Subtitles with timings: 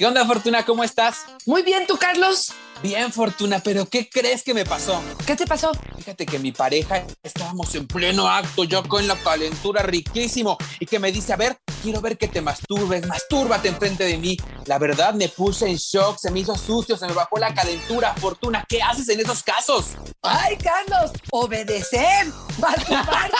[0.00, 0.64] ¿Qué onda, Fortuna?
[0.64, 1.26] ¿Cómo estás?
[1.44, 2.54] Muy bien, ¿tú, Carlos?
[2.82, 5.02] Bien, Fortuna, pero ¿qué crees que me pasó?
[5.26, 5.72] ¿Qué te pasó?
[5.98, 10.98] Fíjate que mi pareja estábamos en pleno acto, yo con la calentura riquísimo, y que
[10.98, 14.38] me dice, a ver, quiero ver que te masturbes, mastúrbate enfrente de mí.
[14.64, 18.14] La verdad, me puse en shock, se me hizo sucio, se me bajó la calentura.
[18.14, 19.88] Fortuna, ¿qué haces en esos casos?
[20.22, 22.26] Ay, Carlos, obedecer,
[22.58, 23.36] masturbarte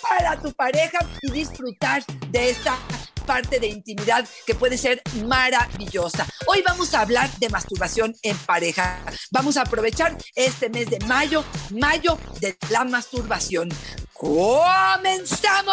[0.00, 2.78] para tu pareja y disfrutar de esta
[3.28, 6.26] parte de intimidad que puede ser maravillosa.
[6.46, 9.02] Hoy vamos a hablar de masturbación en pareja.
[9.30, 13.68] Vamos a aprovechar este mes de mayo, mayo de la masturbación.
[14.14, 15.68] ¡Comenzamos!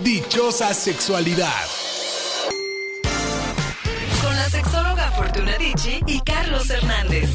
[0.00, 1.64] Dichosa sexualidad.
[4.24, 7.30] Con la sexóloga Fortuna Dicci y Carlos Hernández.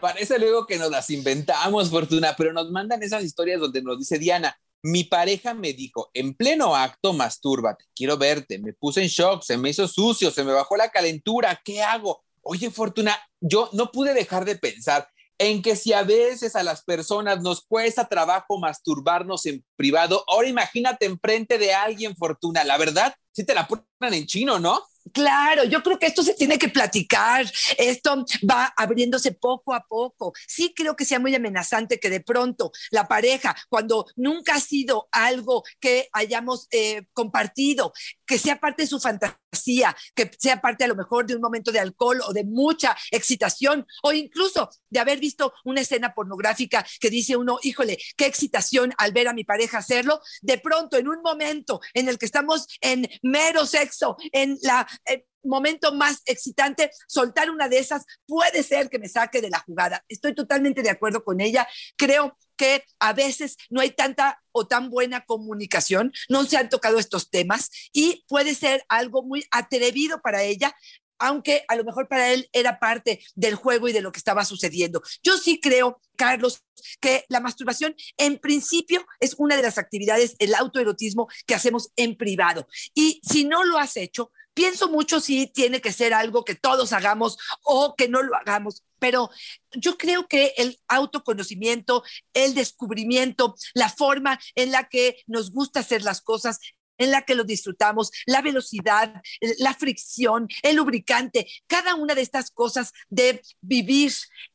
[0.00, 4.18] Parece luego que nos las inventamos, Fortuna, pero nos mandan esas historias donde nos dice
[4.18, 9.42] Diana, mi pareja me dijo, en pleno acto, mastúrbate, quiero verte, me puse en shock,
[9.42, 12.24] se me hizo sucio, se me bajó la calentura, ¿qué hago?
[12.40, 16.82] Oye, Fortuna, yo no pude dejar de pensar en que si a veces a las
[16.82, 23.14] personas nos cuesta trabajo masturbarnos en privado, ahora imagínate enfrente de alguien, Fortuna, la verdad,
[23.32, 24.80] si te la ponen en chino, ¿no?
[25.12, 30.32] Claro, yo creo que esto se tiene que platicar, esto va abriéndose poco a poco.
[30.46, 35.08] Sí creo que sea muy amenazante que de pronto la pareja, cuando nunca ha sido
[35.10, 37.92] algo que hayamos eh, compartido,
[38.30, 41.72] que sea parte de su fantasía, que sea parte a lo mejor de un momento
[41.72, 47.10] de alcohol o de mucha excitación, o incluso de haber visto una escena pornográfica que
[47.10, 51.20] dice uno, híjole, qué excitación al ver a mi pareja hacerlo, de pronto en un
[51.22, 57.50] momento en el que estamos en mero sexo, en la el momento más excitante, soltar
[57.50, 60.04] una de esas puede ser que me saque de la jugada.
[60.08, 61.66] Estoy totalmente de acuerdo con ella.
[61.96, 66.98] Creo que a veces no hay tanta o tan buena comunicación, no se han tocado
[66.98, 70.74] estos temas y puede ser algo muy atrevido para ella
[71.20, 74.44] aunque a lo mejor para él era parte del juego y de lo que estaba
[74.44, 75.02] sucediendo.
[75.22, 76.64] Yo sí creo, Carlos,
[76.98, 82.16] que la masturbación en principio es una de las actividades, el autoerotismo que hacemos en
[82.16, 82.66] privado.
[82.94, 86.92] Y si no lo has hecho, pienso mucho si tiene que ser algo que todos
[86.92, 89.30] hagamos o que no lo hagamos, pero
[89.72, 92.04] yo creo que el autoconocimiento,
[92.34, 96.58] el descubrimiento, la forma en la que nos gusta hacer las cosas,
[96.98, 99.22] en la que lo disfrutamos, la velocidad,
[99.60, 104.12] la fricción, el lubricante, cada una de estas cosas de vivir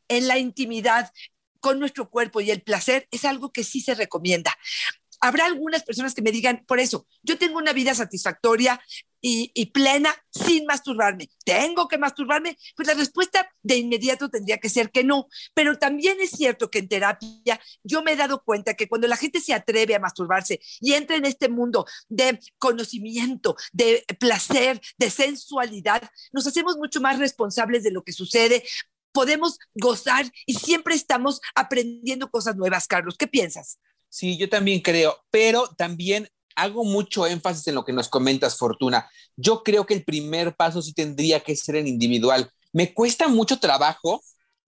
[0.07, 1.11] en la intimidad
[1.61, 4.55] con nuestro cuerpo y el placer es algo que sí se recomienda.
[5.19, 8.79] Habrá algunas personas que me digan, por eso, yo tengo una vida satisfactoria
[9.27, 11.29] y, plena sin masturbarme.
[11.43, 12.57] ¿Tengo que masturbarme?
[12.75, 15.27] Pues la respuesta de inmediato tendría que ser que no.
[15.55, 19.17] Pero también es cierto que en terapia yo me he dado cuenta que cuando la
[19.17, 25.09] gente se atreve a masturbarse y entra en este mundo de conocimiento, de placer, de
[25.09, 28.63] sensualidad, nos hacemos mucho más responsables de lo que sucede
[29.11, 33.15] podemos gozar y siempre estamos aprendiendo cosas nuevas, Carlos.
[33.17, 33.79] ¿Qué piensas?
[34.09, 39.09] Sí, yo también creo, pero también hago mucho énfasis en lo que nos comentas, Fortuna.
[39.35, 42.49] Yo creo que el primer paso sí tendría que ser en individual.
[42.73, 44.21] Me cuesta mucho trabajo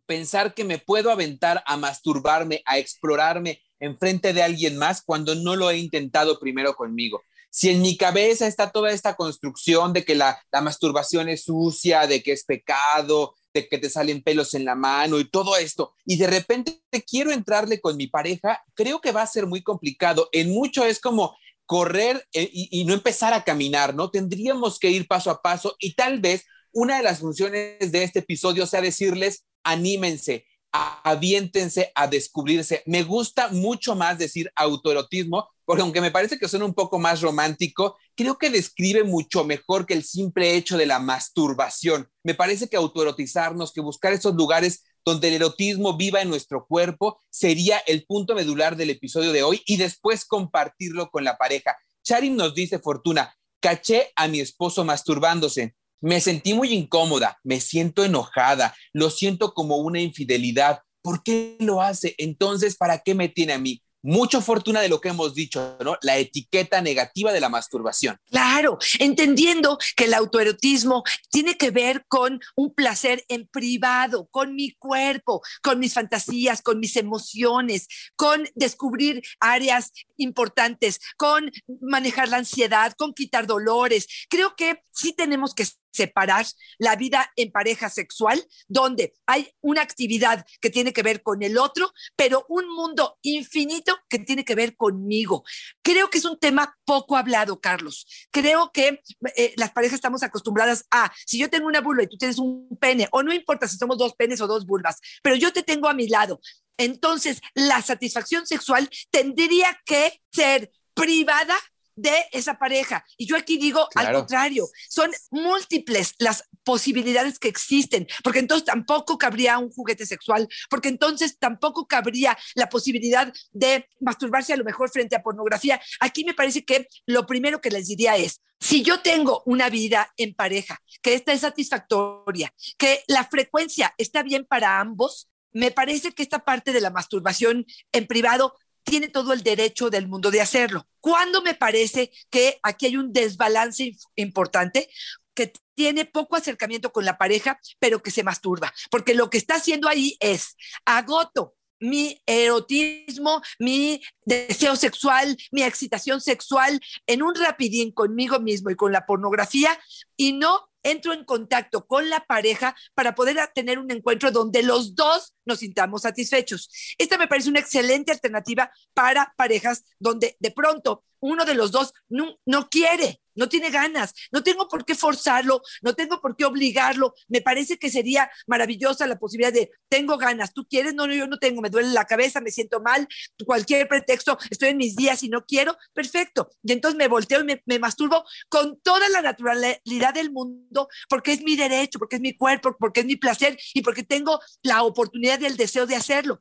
[0.06, 5.36] pensar que me puedo aventar a masturbarme, a explorarme en frente de alguien más cuando
[5.36, 7.22] no lo he intentado primero conmigo.
[7.50, 12.06] Si en mi cabeza está toda esta construcción de que la, la masturbación es sucia,
[12.08, 13.34] de que es pecado,
[13.66, 17.82] que te salen pelos en la mano y todo esto, y de repente quiero entrarle
[17.82, 20.30] con mi pareja, creo que va a ser muy complicado.
[20.32, 21.36] En mucho es como
[21.68, 24.10] correr eh, y, no empezar a caminar, ¿no?
[24.10, 28.20] Tendríamos que ir paso a paso y tal vez una de las funciones de este
[28.20, 32.84] episodio sea decirles, anímense, aviéntense a descubrirse.
[32.86, 37.22] Me gusta mucho más decir autoerotismo, porque aunque me parece que suena un poco más
[37.22, 42.10] romántico, creo que describe mucho mejor que el simple hecho de la masturbación.
[42.24, 47.22] Me parece que autoerotizarnos, que buscar esos lugares donde el erotismo viva en nuestro cuerpo,
[47.30, 51.78] sería el punto medular del episodio de hoy y después compartirlo con la pareja.
[52.04, 55.76] Charim nos dice, Fortuna, caché a mi esposo masturbándose.
[56.02, 60.82] Me sentí muy incómoda, me siento enojada, lo siento como una infidelidad.
[61.08, 62.16] ¿por qué lo hace?
[62.18, 63.82] Entonces, ¿para qué me tiene a mí?
[64.08, 65.98] Mucho fortuna de lo que hemos dicho, ¿no?
[66.02, 68.18] La etiqueta negativa de la masturbación.
[68.32, 74.72] Claro, entendiendo que el autoerotismo tiene que ver con un placer en privado, con mi
[74.72, 81.52] cuerpo, con mis fantasías, con mis emociones, con descubrir áreas importantes, con
[81.82, 84.08] manejar la ansiedad, con quitar dolores.
[84.30, 86.46] Creo que sí tenemos que separar
[86.78, 91.58] la vida en pareja sexual, donde hay una actividad que tiene que ver con el
[91.58, 95.44] otro, pero un mundo infinito que tiene que ver conmigo.
[95.82, 98.06] Creo que es un tema poco hablado, Carlos.
[98.32, 99.02] Creo que
[99.36, 102.78] eh, las parejas estamos acostumbradas a, si yo tengo una vulva y tú tienes un
[102.80, 105.90] pene, o no importa si somos dos penes o dos vulvas, pero yo te tengo
[105.90, 106.40] a mi lado.
[106.78, 111.56] Entonces, la satisfacción sexual tendría que ser privada
[111.98, 113.04] de esa pareja.
[113.18, 119.18] Y yo aquí digo al contrario, son múltiples las posibilidades que existen, porque entonces tampoco
[119.18, 124.90] cabría un juguete sexual, porque entonces tampoco cabría la posibilidad de masturbarse a lo mejor
[124.90, 125.82] frente a pornografía.
[126.00, 130.14] Aquí me parece que lo primero que les diría es, si yo tengo una vida
[130.18, 136.12] en pareja, que esta es satisfactoria, que la frecuencia está bien para ambos, me parece
[136.12, 138.56] que esta parte de la masturbación en privado
[138.88, 140.88] tiene todo el derecho del mundo de hacerlo.
[141.02, 144.90] Cuando me parece que aquí hay un desbalance importante,
[145.34, 149.56] que tiene poco acercamiento con la pareja, pero que se masturba, porque lo que está
[149.56, 150.56] haciendo ahí es
[150.86, 158.76] agoto mi erotismo, mi deseo sexual, mi excitación sexual en un rapidín conmigo mismo y
[158.76, 159.80] con la pornografía
[160.16, 164.96] y no entro en contacto con la pareja para poder tener un encuentro donde los
[164.96, 166.70] dos nos sintamos satisfechos.
[166.98, 171.94] Esta me parece una excelente alternativa para parejas donde de pronto uno de los dos
[172.10, 176.46] no, no quiere no tiene ganas, no tengo por qué forzarlo, no tengo por qué
[176.46, 177.14] obligarlo.
[177.28, 181.28] Me parece que sería maravillosa la posibilidad de, tengo ganas, tú quieres, no, no, yo
[181.28, 183.08] no tengo, me duele la cabeza, me siento mal,
[183.46, 186.50] cualquier pretexto, estoy en mis días y no quiero, perfecto.
[186.64, 191.34] Y entonces me volteo y me, me masturbo con toda la naturalidad del mundo, porque
[191.34, 194.84] es mi derecho, porque es mi cuerpo, porque es mi placer y porque tengo la
[194.84, 196.40] oportunidad y el deseo de hacerlo.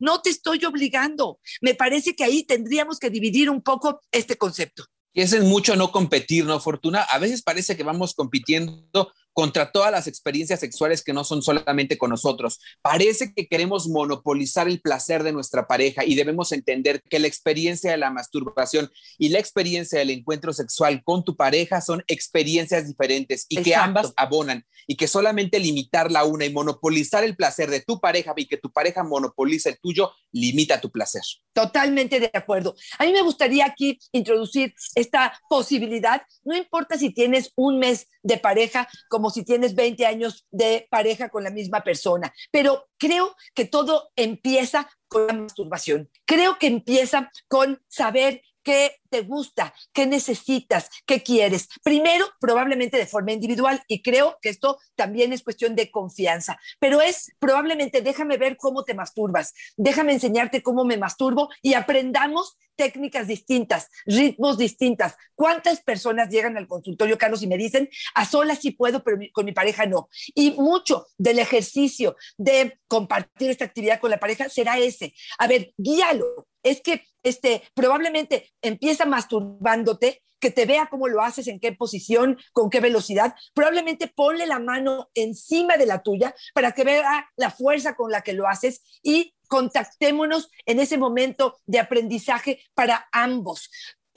[0.00, 1.40] No te estoy obligando.
[1.60, 5.90] Me parece que ahí tendríamos que dividir un poco este concepto y es mucho no
[5.90, 7.02] competir, ¿no, Fortuna?
[7.02, 11.96] A veces parece que vamos compitiendo contra todas las experiencias sexuales que no son solamente
[11.96, 12.58] con nosotros.
[12.82, 17.92] Parece que queremos monopolizar el placer de nuestra pareja y debemos entender que la experiencia
[17.92, 23.46] de la masturbación y la experiencia del encuentro sexual con tu pareja son experiencias diferentes
[23.48, 27.80] y que ambas abonan y que solamente limitar la una y monopolizar el placer de
[27.80, 31.22] tu pareja y que tu pareja monopoliza el tuyo limita tu placer.
[31.58, 32.76] Totalmente de acuerdo.
[33.00, 38.38] A mí me gustaría aquí introducir esta posibilidad, no importa si tienes un mes de
[38.38, 42.32] pareja como si tienes 20 años de pareja con la misma persona.
[42.52, 46.08] Pero creo que todo empieza con la masturbación.
[46.24, 51.70] Creo que empieza con saber qué te gusta, qué necesitas, qué quieres.
[51.82, 57.00] Primero, probablemente de forma individual, y creo que esto también es cuestión de confianza, pero
[57.00, 63.26] es probablemente déjame ver cómo te masturbas, déjame enseñarte cómo me masturbo y aprendamos técnicas
[63.26, 65.16] distintas, ritmos distintas.
[65.34, 69.46] ¿Cuántas personas llegan al consultorio, Carlos, y me dicen, a solas sí puedo, pero con
[69.46, 70.10] mi pareja no?
[70.34, 75.14] Y mucho del ejercicio de compartir esta actividad con la pareja será ese.
[75.38, 76.46] A ver, guíalo.
[76.70, 82.38] Es que este, probablemente empieza masturbándote que te vea cómo lo haces, en qué posición,
[82.52, 83.34] con qué velocidad.
[83.54, 88.22] Probablemente ponle la mano encima de la tuya para que vea la fuerza con la
[88.22, 93.70] que lo haces y contactémonos en ese momento de aprendizaje para ambos.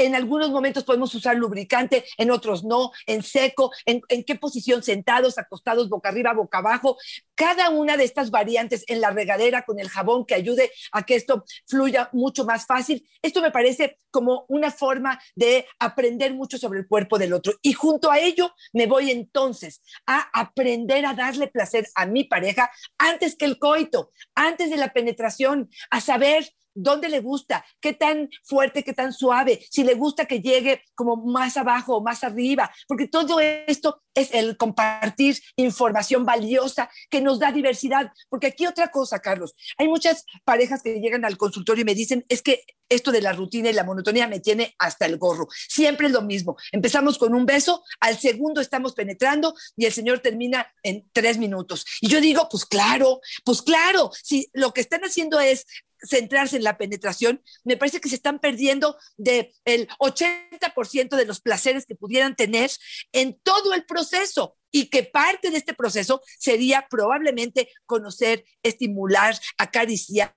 [0.06, 5.38] En algunos momentos podemos usar lubricante, en otros no, en seco, en, qué posición sentados,
[5.38, 6.98] acostados, boca arriba, boca abajo.
[7.36, 11.16] Cada una de estas variantes en la regadera con el jabón que ayude a que
[11.16, 13.08] esto fluya mucho más fácil.
[13.22, 17.54] Esto me parece como una forma de aprender mucho sobre el cuerpo del otro.
[17.62, 22.72] Y junto a ello me voy entonces a aprender a darle placer a mi pareja
[22.98, 28.30] antes que el coito, antes de la penetración, a saber dónde le gusta, qué tan
[28.44, 32.72] fuerte, qué tan suave, si le gusta que llegue como más abajo o más arriba,
[32.88, 38.12] porque todo esto es el compartir información valiosa que nos da diversidad.
[38.30, 42.26] Porque aquí otra cosa, Carlos, hay muchas parejas que llegan al consultorio y me dicen,
[42.30, 45.48] es que esto de la rutina y la monotonía me tiene hasta el gorro.
[45.70, 46.58] Siempre es lo mismo.
[46.74, 51.86] Empezamos con un beso, al segundo estamos penetrando y el señor termina en tres minutos.
[52.02, 55.66] Y yo digo, pues claro, pues claro, si lo que están haciendo es
[56.02, 61.42] centrarse en la penetración, me parece que se están perdiendo del el 80% de los
[61.42, 62.72] placeres que pudieran tener
[63.12, 70.34] en todo el proceso y que parte de este proceso sería probablemente conocer, estimular, acariciar,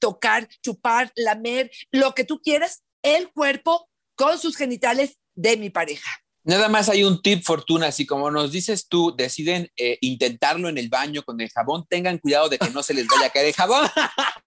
[0.00, 6.10] tocar, chupar, lamer, lo que tú quieras, el cuerpo con sus genitales de mi pareja.
[6.46, 10.78] Nada más hay un tip, Fortuna, así como nos dices tú, deciden eh, intentarlo en
[10.78, 13.46] el baño con el jabón, tengan cuidado de que no se les vaya a caer
[13.46, 13.84] el jabón,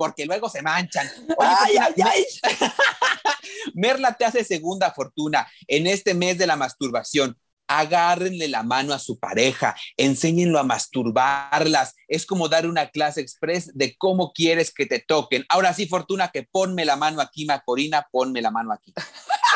[0.00, 1.06] porque luego se manchan.
[1.38, 2.24] ay, ay, ay.
[3.74, 7.36] Merla te hace segunda fortuna en este mes de la masturbación
[7.70, 11.94] agárrenle la mano a su pareja, enséñenlo a masturbarlas.
[12.08, 15.44] Es como dar una clase express de cómo quieres que te toquen.
[15.48, 18.92] Ahora sí, Fortuna, que ponme la mano aquí, Macorina, ponme la mano aquí.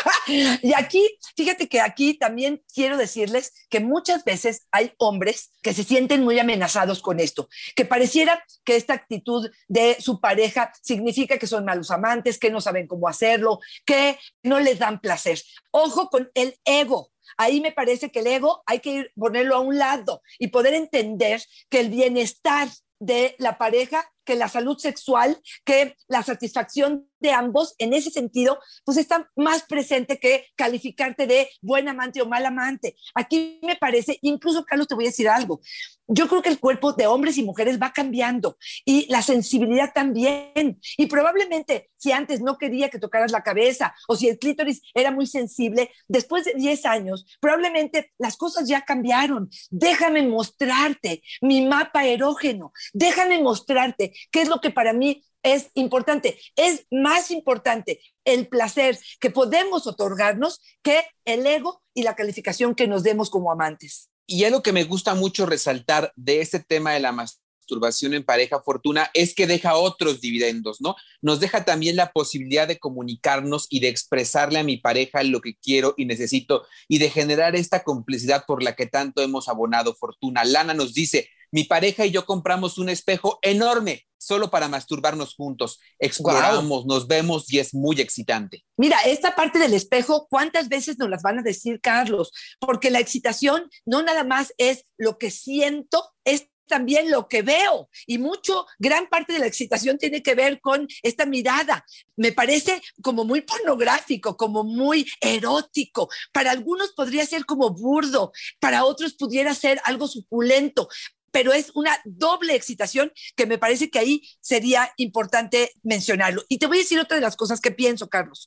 [0.62, 5.84] y aquí, fíjate que aquí también quiero decirles que muchas veces hay hombres que se
[5.84, 11.46] sienten muy amenazados con esto, que pareciera que esta actitud de su pareja significa que
[11.46, 15.40] son malos amantes, que no saben cómo hacerlo, que no les dan placer.
[15.70, 19.78] Ojo con el ego ahí me parece que el ego hay que ponerlo a un
[19.78, 22.68] lado y poder entender que el bienestar
[23.00, 28.58] de la pareja, que la salud sexual, que la satisfacción de ambos, en ese sentido,
[28.84, 32.96] pues está más presente que calificarte de buen amante o mal amante.
[33.14, 35.60] Aquí me parece, incluso Carlos, te voy a decir algo,
[36.06, 40.78] yo creo que el cuerpo de hombres y mujeres va cambiando y la sensibilidad también.
[40.98, 45.10] Y probablemente si antes no quería que tocaras la cabeza o si el clítoris era
[45.10, 49.48] muy sensible, después de 10 años, probablemente las cosas ya cambiaron.
[49.70, 56.40] Déjame mostrarte mi mapa erógeno, déjame mostrarte qué es lo que para mí es importante.
[56.56, 62.88] Es más importante el placer que podemos otorgarnos que el ego y la calificación que
[62.88, 64.10] nos demos como amantes.
[64.26, 68.62] Y algo que me gusta mucho resaltar de este tema de la masturbación en pareja
[68.62, 70.96] fortuna es que deja otros dividendos, ¿no?
[71.20, 75.56] Nos deja también la posibilidad de comunicarnos y de expresarle a mi pareja lo que
[75.56, 80.42] quiero y necesito y de generar esta complicidad por la que tanto hemos abonado fortuna.
[80.44, 85.78] Lana nos dice, mi pareja y yo compramos un espejo enorme solo para masturbarnos juntos.
[86.00, 88.64] Exploramos, nos vemos y es muy excitante.
[88.76, 92.32] Mira, esta parte del espejo, ¿cuántas veces nos las van a decir, Carlos?
[92.58, 97.88] Porque la excitación no nada más es lo que siento, es también lo que veo
[98.06, 101.84] y mucho, gran parte de la excitación tiene que ver con esta mirada.
[102.16, 106.08] Me parece como muy pornográfico, como muy erótico.
[106.32, 110.88] Para algunos podría ser como burdo, para otros pudiera ser algo suculento,
[111.34, 116.44] pero es una doble excitación que me parece que ahí sería importante mencionarlo.
[116.48, 118.46] Y te voy a decir otra de las cosas que pienso, Carlos.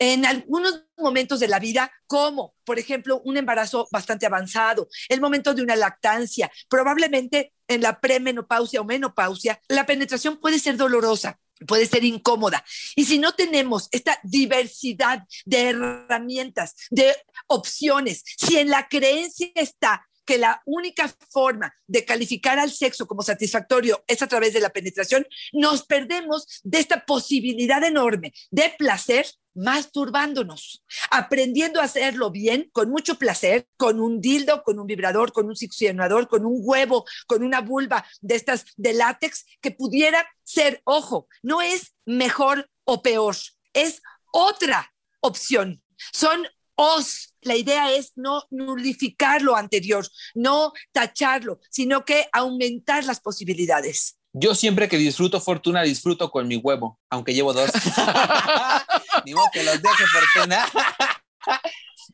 [0.00, 5.54] En algunos momentos de la vida, como por ejemplo un embarazo bastante avanzado, el momento
[5.54, 11.86] de una lactancia, probablemente en la premenopausia o menopausia, la penetración puede ser dolorosa, puede
[11.86, 12.64] ser incómoda.
[12.96, 17.14] Y si no tenemos esta diversidad de herramientas, de
[17.46, 23.22] opciones, si en la creencia está que la única forma de calificar al sexo como
[23.22, 29.26] satisfactorio es a través de la penetración, nos perdemos de esta posibilidad enorme de placer
[29.54, 35.46] masturbándonos, aprendiendo a hacerlo bien, con mucho placer, con un dildo, con un vibrador, con
[35.46, 40.82] un succionador, con un huevo, con una vulva de estas de látex, que pudiera ser,
[40.84, 43.36] ojo, no es mejor o peor,
[43.72, 45.82] es otra opción.
[46.12, 47.34] Son os.
[47.42, 54.18] La idea es no nulificar lo anterior, no tacharlo, sino que aumentar las posibilidades.
[54.32, 57.70] Yo siempre que disfruto fortuna, disfruto con mi huevo, aunque llevo dos.
[59.24, 59.32] Ni.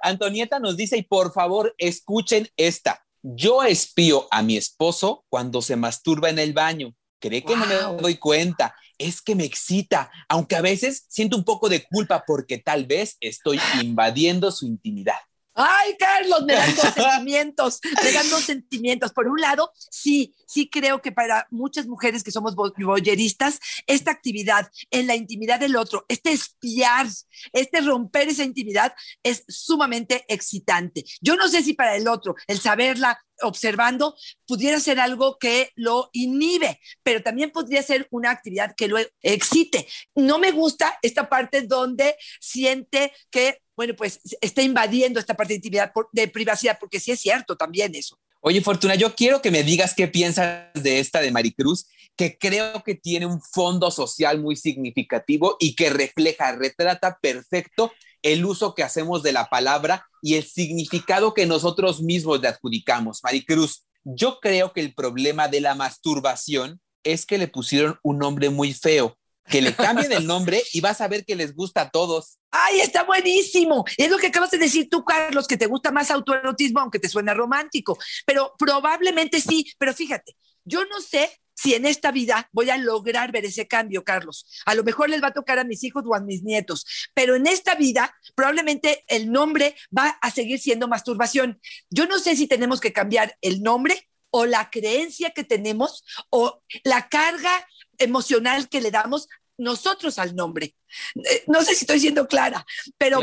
[0.00, 3.04] Antonieta nos dice, y por favor, escuchen esta.
[3.22, 6.94] Yo espío a mi esposo cuando se masturba en el baño.
[7.22, 11.44] Cree que no me doy cuenta es que me excita, aunque a veces siento un
[11.44, 15.16] poco de culpa porque tal vez estoy invadiendo su intimidad.
[15.54, 19.12] Ay, Carlos, me dan dos sentimientos, me dan dos sentimientos.
[19.12, 24.70] Por un lado, sí, sí creo que para muchas mujeres que somos boyeristas, esta actividad
[24.90, 27.06] en la intimidad del otro, este espiar,
[27.52, 28.92] este romper esa intimidad
[29.22, 31.04] es sumamente excitante.
[31.20, 34.14] Yo no sé si para el otro el saberla observando
[34.46, 39.86] pudiera ser algo que lo inhibe, pero también podría ser una actividad que lo excite.
[40.14, 45.56] No me gusta esta parte donde siente que, bueno, pues está invadiendo esta parte de
[45.56, 48.18] intimidad, de privacidad, porque sí es cierto también eso.
[48.44, 52.82] Oye, Fortuna, yo quiero que me digas qué piensas de esta de Maricruz, que creo
[52.82, 58.82] que tiene un fondo social muy significativo y que refleja, retrata perfecto el uso que
[58.82, 63.20] hacemos de la palabra y el significado que nosotros mismos le adjudicamos.
[63.22, 68.50] Maricruz, yo creo que el problema de la masturbación es que le pusieron un nombre
[68.50, 69.16] muy feo
[69.52, 72.38] que le cambien el nombre y vas a ver que les gusta a todos.
[72.50, 73.84] ¡Ay, está buenísimo!
[73.98, 77.08] Es lo que acabas de decir tú, Carlos, que te gusta más autoerotismo, aunque te
[77.08, 77.98] suena romántico.
[78.26, 83.30] Pero probablemente sí, pero fíjate, yo no sé si en esta vida voy a lograr
[83.30, 84.46] ver ese cambio, Carlos.
[84.64, 87.36] A lo mejor les va a tocar a mis hijos o a mis nietos, pero
[87.36, 91.60] en esta vida probablemente el nombre va a seguir siendo masturbación.
[91.90, 96.62] Yo no sé si tenemos que cambiar el nombre o la creencia que tenemos o
[96.84, 97.66] la carga
[97.98, 99.28] emocional que le damos
[99.62, 100.74] nosotros al nombre.
[101.14, 102.66] Eh, no sé si estoy siendo clara,
[102.98, 103.20] pero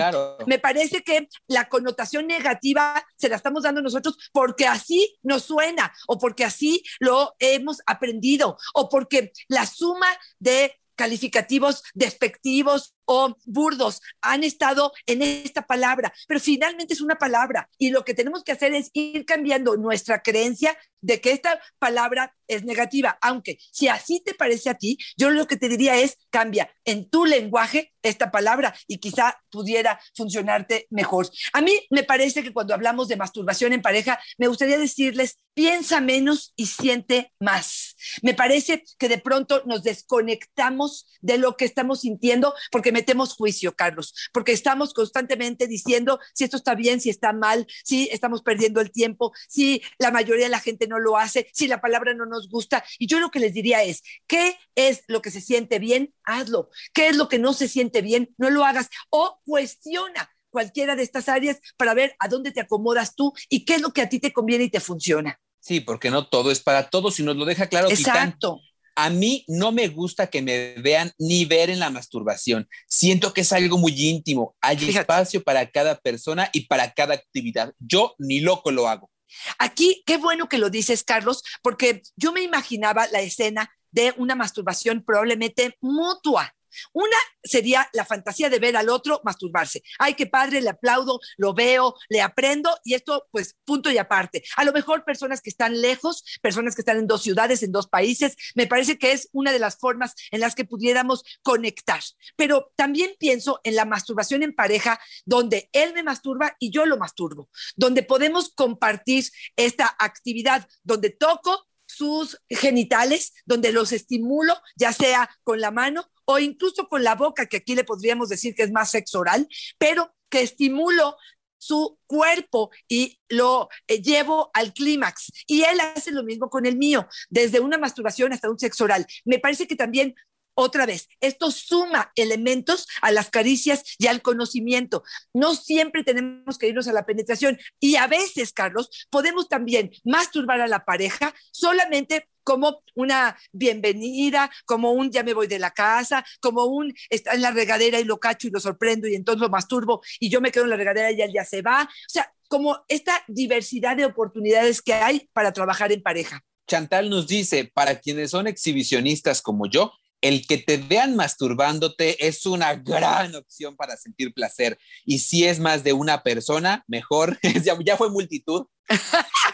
[0.48, 5.94] me parece que la connotación negativa se la estamos dando nosotros porque así nos suena
[6.08, 10.08] o porque así lo hemos aprendido o porque la suma
[10.40, 17.68] de calificativos despectivos o burdos han estado en esta palabra, pero finalmente es una palabra
[17.80, 22.36] y lo que tenemos que hacer es ir cambiando nuestra creencia de que esta palabra
[22.48, 26.18] es negativa, aunque si así te parece a ti, yo lo que te diría es
[26.30, 31.30] cambia en tu lenguaje esta palabra y quizá pudiera funcionarte mejor.
[31.54, 36.00] A mí me parece que cuando hablamos de masturbación en pareja, me gustaría decirles, piensa
[36.00, 37.96] menos y siente más.
[38.22, 43.76] Me parece que de pronto nos desconectamos de lo que estamos sintiendo porque metemos juicio,
[43.76, 48.82] Carlos, porque estamos constantemente diciendo si esto está bien, si está mal, si estamos perdiendo
[48.82, 52.26] el tiempo, si la mayoría de la gente no lo hace, si la palabra no
[52.26, 52.84] nos gusta.
[52.98, 56.14] Y yo lo que les diría es, ¿qué es lo que se siente bien?
[56.24, 56.70] Hazlo.
[56.94, 58.36] ¿Qué es lo que no se siente bien?
[58.38, 58.90] No lo hagas.
[59.10, 63.76] O cuestiona cualquiera de estas áreas para ver a dónde te acomodas tú y qué
[63.76, 65.40] es lo que a ti te conviene y te funciona.
[65.62, 67.90] Sí, porque no todo es para todos y nos lo deja claro.
[67.90, 68.62] Exacto.
[69.02, 72.68] A mí no me gusta que me vean ni ver en la masturbación.
[72.86, 74.58] Siento que es algo muy íntimo.
[74.60, 77.74] Hay espacio para cada persona y para cada actividad.
[77.80, 79.10] Yo ni loco lo hago.
[79.58, 84.36] Aquí, qué bueno que lo dices, Carlos, porque yo me imaginaba la escena de una
[84.36, 86.54] masturbación probablemente mutua.
[86.94, 89.84] Una sería la fantasía de ver al otro masturbarse.
[89.98, 94.44] Ay, qué padre, le aplaudo, lo veo, le aprendo y esto, pues, punto y aparte.
[94.58, 97.88] A lo mejor personas que están lejos, personas que están en dos ciudades, en dos
[97.88, 102.02] países, me parece que es una de las formas en las que pudiéramos conectar.
[102.36, 106.98] Pero también pienso en la masturbación en pareja, donde él me masturba y yo lo
[106.98, 115.30] masturbo, donde podemos compartir esta actividad, donde toco, sus genitales, donde los estimulo, ya sea
[115.44, 118.72] con la mano o incluso con la boca, que aquí le podríamos decir que es
[118.72, 119.48] más sexo oral,
[119.80, 121.18] pero que estimulo
[121.58, 125.32] su cuerpo y lo eh, llevo al clímax.
[125.48, 129.08] Y él hace lo mismo con el mío, desde una masturbación hasta un sexo oral.
[129.26, 130.14] Me parece que también
[130.60, 135.04] otra vez, esto suma elementos a las caricias y al conocimiento.
[135.34, 140.62] No siempre tenemos que irnos a la penetración y a veces, Carlos, podemos también masturbar
[140.62, 146.26] a la pareja solamente como una bienvenida, como un ya me voy de la casa,
[146.42, 149.50] como un está en la regadera y lo cacho y lo sorprendo y entonces lo
[149.50, 151.84] masturbo y yo me quedo en la regadera y él ya se va.
[151.84, 156.44] O sea, como esta diversidad de oportunidades que hay para trabajar en pareja.
[156.68, 159.92] Chantal nos dice, para quienes son exhibicionistas como yo,
[160.22, 164.78] el que te vean masturbándote es una gran opción para sentir placer.
[165.06, 167.40] Y si es más de una persona, mejor.
[167.86, 168.66] ya, fue multitud.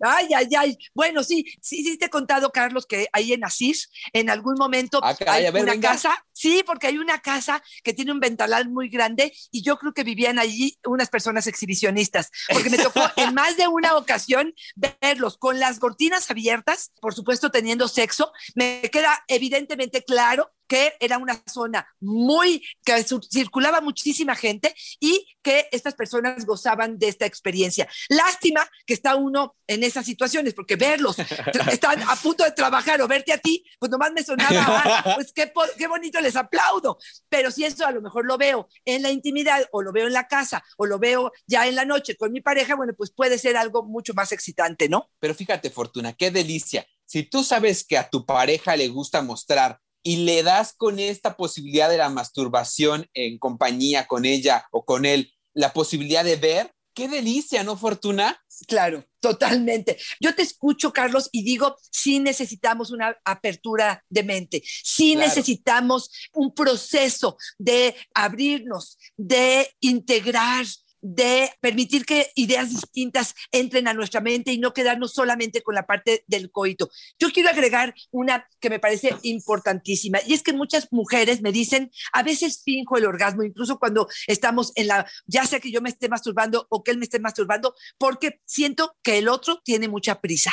[0.00, 0.78] Ay, ay, ay.
[0.94, 5.00] Bueno, sí, sí, sí te he contado, Carlos, que ahí en Asís, en algún momento
[5.02, 9.32] ah, hay una casa, sí, porque hay una casa que tiene un ventanal muy grande
[9.50, 13.68] y yo creo que vivían allí unas personas exhibicionistas, porque me tocó en más de
[13.68, 18.32] una ocasión verlos con las cortinas abiertas, por supuesto teniendo sexo.
[18.54, 25.68] Me queda evidentemente claro que era una zona muy, que circulaba muchísima gente y que
[25.72, 27.88] estas personas gozaban de esta experiencia.
[28.08, 31.16] Lástima que está uno en esas situaciones, porque verlos,
[31.70, 35.52] están a punto de trabajar o verte a ti, pues nomás me sonaba, pues qué,
[35.76, 36.98] qué bonito, les aplaudo.
[37.28, 40.12] Pero si eso a lo mejor lo veo en la intimidad o lo veo en
[40.12, 43.38] la casa o lo veo ya en la noche con mi pareja, bueno, pues puede
[43.38, 45.10] ser algo mucho más excitante, ¿no?
[45.18, 46.86] Pero fíjate, Fortuna, qué delicia.
[47.06, 51.36] Si tú sabes que a tu pareja le gusta mostrar y le das con esta
[51.36, 56.74] posibilidad de la masturbación en compañía con ella o con él, la posibilidad de ver,
[56.94, 58.40] qué delicia, ¿no, Fortuna?
[58.68, 59.98] Claro, totalmente.
[60.20, 66.54] Yo te escucho, Carlos, y digo, sí necesitamos una apertura de mente, sí necesitamos un
[66.54, 70.66] proceso de abrirnos, de integrar
[71.04, 75.86] de permitir que ideas distintas entren a nuestra mente y no quedarnos solamente con la
[75.86, 76.88] parte del coito.
[77.18, 81.90] Yo quiero agregar una que me parece importantísima y es que muchas mujeres me dicen,
[82.14, 85.90] a veces finjo el orgasmo, incluso cuando estamos en la, ya sea que yo me
[85.90, 90.22] esté masturbando o que él me esté masturbando, porque siento que el otro tiene mucha
[90.22, 90.52] prisa.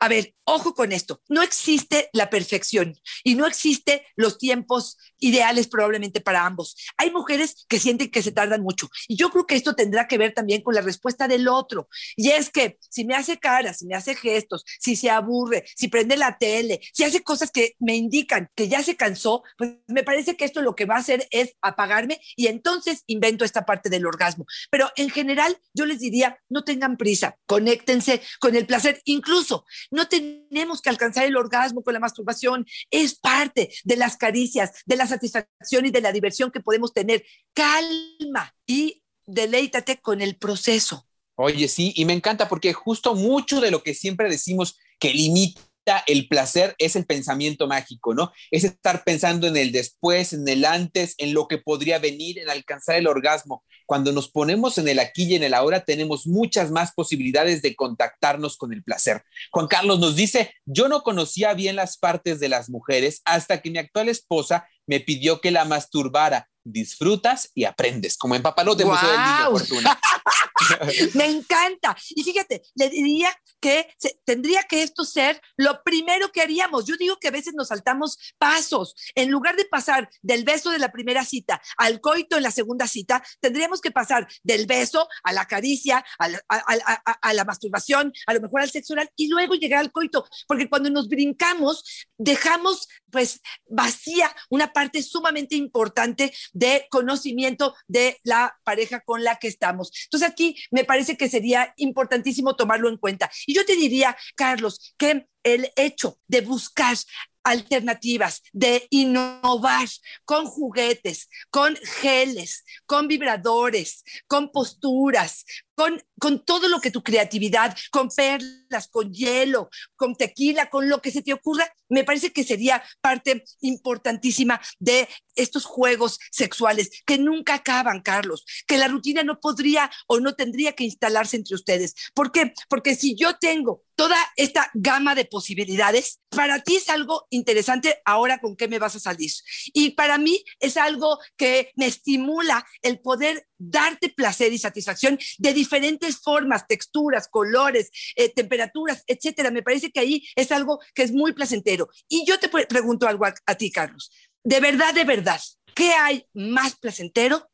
[0.00, 5.68] A ver, ojo con esto, no existe la perfección y no existe los tiempos ideales
[5.68, 6.76] probablemente para ambos.
[6.96, 10.18] Hay mujeres que sienten que se tardan mucho y yo creo que esto tendrá que
[10.18, 11.88] ver también con la respuesta del otro.
[12.16, 15.88] Y es que si me hace cara, si me hace gestos, si se aburre, si
[15.88, 20.02] prende la tele, si hace cosas que me indican que ya se cansó, pues me
[20.02, 23.88] parece que esto lo que va a hacer es apagarme y entonces invento esta parte
[23.88, 24.46] del orgasmo.
[24.70, 29.43] Pero en general yo les diría, no tengan prisa, conéctense con el placer, incluso
[29.90, 34.96] no tenemos que alcanzar el orgasmo con la masturbación, es parte de las caricias, de
[34.96, 37.24] la satisfacción y de la diversión que podemos tener.
[37.52, 41.06] Calma y deleítate con el proceso.
[41.36, 45.60] Oye, sí, y me encanta porque justo mucho de lo que siempre decimos que limita
[46.06, 48.32] el placer es el pensamiento mágico, ¿no?
[48.50, 52.50] Es estar pensando en el después, en el antes, en lo que podría venir, en
[52.50, 53.64] alcanzar el orgasmo.
[53.86, 57.76] Cuando nos ponemos en el aquí y en el ahora, tenemos muchas más posibilidades de
[57.76, 59.22] contactarnos con el placer.
[59.50, 63.70] Juan Carlos nos dice, yo no conocía bien las partes de las mujeres hasta que
[63.70, 68.92] mi actual esposa me pidió que la masturbara disfrutas y aprendes, como en Papalote wow.
[68.92, 70.00] Museo del Niño Fortuna.
[71.14, 71.96] Me encanta.
[72.10, 73.28] Y fíjate, le diría
[73.60, 76.86] que se, tendría que esto ser lo primero que haríamos.
[76.86, 78.94] Yo digo que a veces nos saltamos pasos.
[79.14, 82.86] En lugar de pasar del beso de la primera cita al coito en la segunda
[82.86, 87.44] cita, tendríamos que pasar del beso a la caricia, a la, a, a, a la
[87.44, 90.26] masturbación, a lo mejor al sexo oral y luego llegar al coito.
[90.46, 98.56] Porque cuando nos brincamos, dejamos pues vacía una parte sumamente importante de conocimiento de la
[98.64, 99.90] pareja con la que estamos.
[100.04, 103.30] Entonces aquí me parece que sería importantísimo tomarlo en cuenta.
[103.46, 106.96] Y yo te diría, Carlos, que el hecho de buscar
[107.44, 109.86] alternativas, de innovar
[110.24, 117.76] con juguetes, con geles, con vibradores, con posturas, con, con, todo lo que tu creatividad,
[117.90, 122.44] con perlas, con hielo, con tequila, con lo que se te ocurra, me parece que
[122.44, 129.38] sería parte importantísima de estos juegos sexuales que nunca acaban, Carlos, que la rutina no
[129.38, 131.94] podría o no tendría que instalarse entre ustedes.
[132.14, 132.54] ¿Por qué?
[132.68, 138.38] Porque si yo tengo toda esta gama de posibilidades, para ti es algo interesante ahora
[138.38, 139.30] con qué me vas a salir.
[139.72, 145.52] Y para mí es algo que me estimula el poder darte placer y satisfacción de
[145.52, 149.50] diferentes formas, texturas, colores, eh, temperaturas, etcétera.
[149.50, 151.88] Me parece que ahí es algo que es muy placentero.
[152.08, 154.10] Y yo te pregunto algo a, a ti, Carlos.
[154.42, 155.40] De verdad, de verdad,
[155.74, 157.48] ¿qué hay más placentero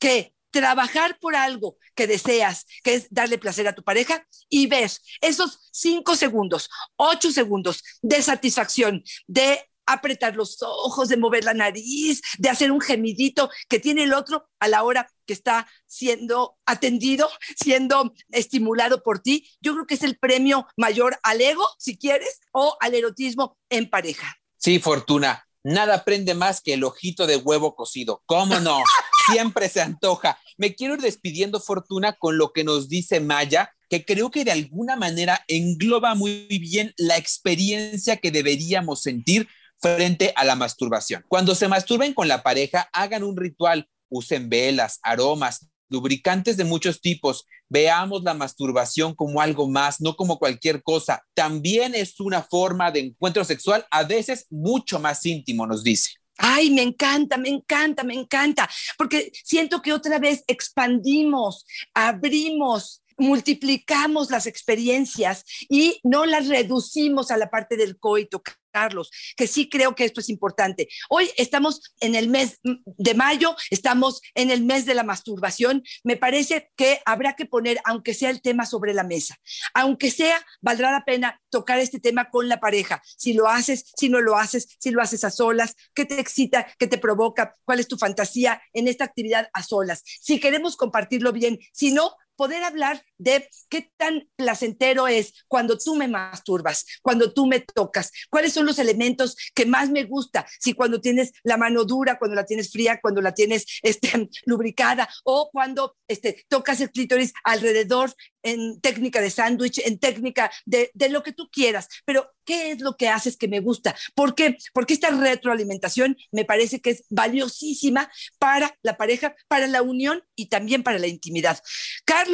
[0.00, 5.02] que trabajar por algo que deseas, que es darle placer a tu pareja, y ves
[5.20, 12.22] esos cinco segundos, ocho segundos de satisfacción, de apretar los ojos, de mover la nariz,
[12.38, 17.28] de hacer un gemidito que tiene el otro a la hora que está siendo atendido,
[17.56, 19.48] siendo estimulado por ti.
[19.60, 23.90] Yo creo que es el premio mayor al ego, si quieres, o al erotismo en
[23.90, 24.36] pareja.
[24.56, 25.46] Sí, Fortuna.
[25.64, 28.22] Nada prende más que el ojito de huevo cocido.
[28.26, 28.82] ¿Cómo no?
[29.32, 30.38] Siempre se antoja.
[30.56, 34.52] Me quiero ir despidiendo, Fortuna, con lo que nos dice Maya, que creo que de
[34.52, 39.48] alguna manera engloba muy bien la experiencia que deberíamos sentir
[39.78, 41.24] frente a la masturbación.
[41.28, 47.00] Cuando se masturben con la pareja, hagan un ritual, usen velas, aromas, lubricantes de muchos
[47.00, 47.46] tipos.
[47.68, 51.22] Veamos la masturbación como algo más, no como cualquier cosa.
[51.34, 56.14] También es una forma de encuentro sexual, a veces mucho más íntimo, nos dice.
[56.38, 64.30] Ay, me encanta, me encanta, me encanta, porque siento que otra vez expandimos, abrimos, multiplicamos
[64.30, 69.94] las experiencias y no las reducimos a la parte del coito, Carlos, que sí creo
[69.94, 70.88] que esto es importante.
[71.08, 75.84] Hoy estamos en el mes de mayo, estamos en el mes de la masturbación.
[76.02, 79.36] Me parece que habrá que poner, aunque sea el tema sobre la mesa,
[79.74, 83.02] aunque sea, valdrá la pena tocar este tema con la pareja.
[83.04, 86.66] Si lo haces, si no lo haces, si lo haces a solas, qué te excita,
[86.78, 90.02] qué te provoca, cuál es tu fantasía en esta actividad a solas.
[90.04, 95.94] Si queremos compartirlo bien, si no, poder hablar de qué tan placentero es cuando tú
[95.94, 100.72] me masturbas, cuando tú me tocas, cuáles son los elementos que más me gusta, si
[100.72, 105.50] cuando tienes la mano dura, cuando la tienes fría, cuando la tienes este, lubricada o
[105.52, 111.22] cuando este, tocas el clítoris alrededor en técnica de sándwich, en técnica de, de, lo
[111.22, 113.94] que tú quieras, pero ¿qué es lo que haces que me gusta?
[114.16, 114.56] ¿Por qué?
[114.72, 120.48] Porque esta retroalimentación me parece que es valiosísima para la pareja, para la unión y
[120.48, 121.62] también para la intimidad.
[122.04, 122.31] Carlos,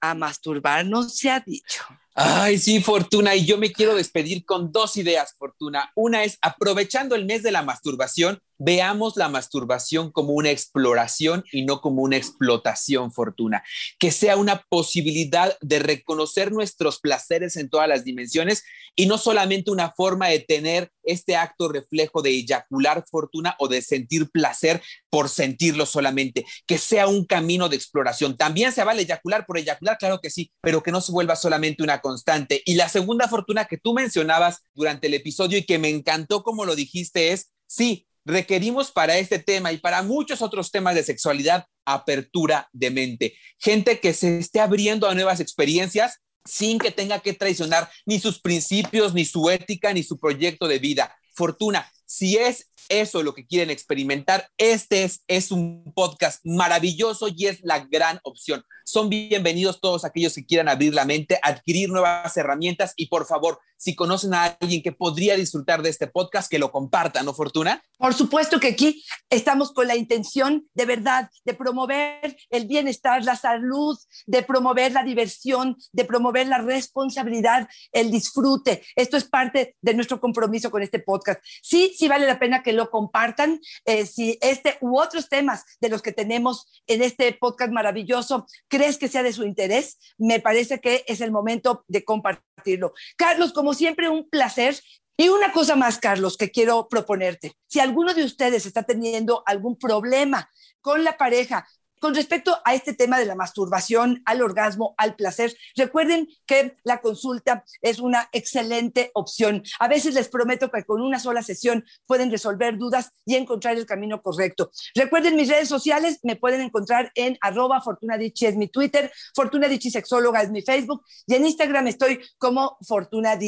[0.00, 1.84] a masturbarnos se ha dicho.
[2.14, 5.90] Ay, sí, Fortuna, y yo me quiero despedir con dos ideas, Fortuna.
[5.94, 11.64] Una es, aprovechando el mes de la masturbación, veamos la masturbación como una exploración y
[11.64, 13.64] no como una explotación, Fortuna.
[13.98, 18.62] Que sea una posibilidad de reconocer nuestros placeres en todas las dimensiones
[18.94, 23.80] y no solamente una forma de tener este acto reflejo de eyacular fortuna o de
[23.80, 28.36] sentir placer por sentirlo solamente, que sea un camino de exploración.
[28.36, 31.82] También se vale eyacular por eyacular, claro que sí, pero que no se vuelva solamente
[31.82, 32.62] una constante.
[32.66, 36.66] Y la segunda fortuna que tú mencionabas durante el episodio y que me encantó como
[36.66, 41.66] lo dijiste es, sí, requerimos para este tema y para muchos otros temas de sexualidad
[41.84, 43.34] apertura de mente.
[43.58, 48.40] Gente que se esté abriendo a nuevas experiencias sin que tenga que traicionar ni sus
[48.40, 51.14] principios, ni su ética, ni su proyecto de vida.
[51.34, 57.46] Fortuna, si es eso lo que quieren experimentar, este es, es un podcast maravilloso y
[57.46, 58.64] es la gran opción.
[58.84, 63.60] Son bienvenidos todos aquellos que quieran abrir la mente, adquirir nuevas herramientas y por favor,
[63.76, 67.82] si conocen a alguien que podría disfrutar de este podcast, que lo compartan, ¿no, Fortuna?
[67.96, 73.36] Por supuesto que aquí estamos con la intención de verdad de promover el bienestar, la
[73.36, 78.82] salud, de promover la diversión, de promover la responsabilidad, el disfrute.
[78.96, 81.40] Esto es parte de nuestro compromiso con este podcast.
[81.62, 83.60] Sí, sí vale la pena que lo compartan.
[83.84, 88.96] Eh, si este u otros temas de los que tenemos en este podcast maravilloso crees
[88.96, 92.94] que sea de su interés, me parece que es el momento de compartirlo.
[93.16, 94.80] Carlos, como siempre, un placer.
[95.16, 97.52] Y una cosa más, Carlos, que quiero proponerte.
[97.68, 100.48] Si alguno de ustedes está teniendo algún problema
[100.80, 101.68] con la pareja,
[102.00, 107.00] con respecto a este tema de la masturbación, al orgasmo, al placer, recuerden que la
[107.00, 109.62] consulta es una excelente opción.
[109.78, 113.86] A veces les prometo que con una sola sesión pueden resolver dudas y encontrar el
[113.86, 114.70] camino correcto.
[114.94, 120.42] Recuerden mis redes sociales, me pueden encontrar en arroba Fortuna es mi Twitter, Fortuna Sexóloga
[120.42, 123.38] es mi Facebook y en Instagram estoy como Fortuna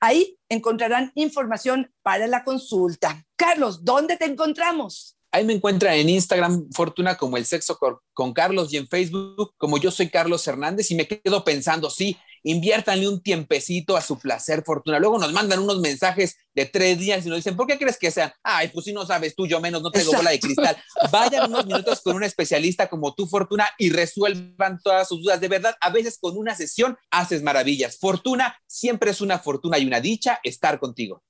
[0.00, 3.24] Ahí encontrarán información para la consulta.
[3.36, 5.15] Carlos, ¿dónde te encontramos?
[5.36, 7.78] Ahí me encuentra en Instagram Fortuna como el sexo
[8.14, 12.16] con Carlos y en Facebook como yo soy Carlos Hernández y me quedo pensando, sí,
[12.42, 14.98] inviértanle un tiempecito a su placer, Fortuna.
[14.98, 18.10] Luego nos mandan unos mensajes de tres días y nos dicen, ¿por qué crees que
[18.10, 18.32] sean?
[18.42, 20.74] Ay, pues si no sabes tú, yo menos, no tengo bola de cristal.
[21.12, 25.38] Vayan unos minutos con un especialista como tú, Fortuna, y resuelvan todas sus dudas.
[25.38, 27.98] De verdad, a veces con una sesión haces maravillas.
[27.98, 31.22] Fortuna siempre es una fortuna y una dicha estar contigo.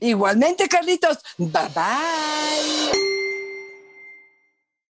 [0.00, 1.16] Igualmente, Carlitos.
[1.38, 3.03] Bye bye.